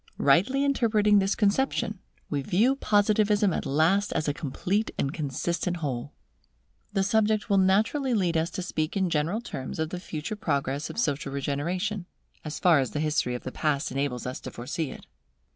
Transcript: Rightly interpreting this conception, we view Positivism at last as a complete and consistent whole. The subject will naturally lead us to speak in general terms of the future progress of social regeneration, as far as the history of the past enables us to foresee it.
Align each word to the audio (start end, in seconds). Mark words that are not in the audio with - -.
Rightly 0.17 0.63
interpreting 0.65 1.19
this 1.19 1.35
conception, 1.35 1.99
we 2.27 2.41
view 2.41 2.75
Positivism 2.75 3.53
at 3.53 3.67
last 3.67 4.11
as 4.13 4.27
a 4.27 4.33
complete 4.33 4.89
and 4.97 5.13
consistent 5.13 5.77
whole. 5.77 6.11
The 6.91 7.03
subject 7.03 7.51
will 7.51 7.59
naturally 7.59 8.15
lead 8.15 8.35
us 8.35 8.49
to 8.53 8.63
speak 8.63 8.97
in 8.97 9.11
general 9.11 9.41
terms 9.41 9.77
of 9.77 9.91
the 9.91 9.99
future 9.99 10.35
progress 10.35 10.89
of 10.89 10.97
social 10.97 11.31
regeneration, 11.31 12.07
as 12.43 12.57
far 12.57 12.79
as 12.79 12.89
the 12.89 12.99
history 12.99 13.35
of 13.35 13.43
the 13.43 13.51
past 13.51 13.91
enables 13.91 14.25
us 14.25 14.39
to 14.39 14.49
foresee 14.49 14.89
it. 14.89 15.05